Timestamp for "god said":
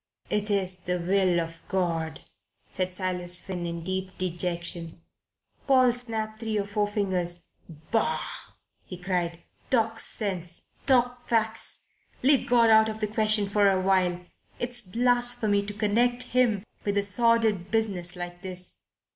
1.67-2.91